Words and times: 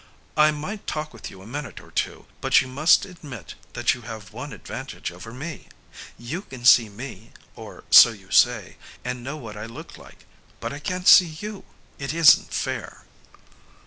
"I 0.35 0.49
might 0.49 0.87
talk 0.87 1.13
with 1.13 1.29
you 1.29 1.37
for 1.37 1.43
a 1.43 1.47
minute 1.47 1.79
or 1.79 1.91
two, 1.91 2.25
but 2.41 2.59
you 2.59 2.67
must 2.67 3.05
admit 3.05 3.53
that 3.73 3.93
you 3.93 4.01
have 4.01 4.33
one 4.33 4.51
advantage 4.51 5.11
over 5.11 5.31
me. 5.31 5.67
You 6.17 6.41
can 6.41 6.65
see 6.65 6.89
me, 6.89 7.33
or 7.55 7.83
so 7.91 8.09
you 8.09 8.31
say, 8.31 8.77
and 9.05 9.23
know 9.23 9.37
what 9.37 9.55
I 9.55 9.67
look 9.67 9.99
like, 9.99 10.25
but 10.59 10.73
I 10.73 10.79
can't 10.79 11.07
see 11.07 11.37
you. 11.39 11.65
It 11.99 12.15
isn't 12.15 12.51
fair." 12.51 13.05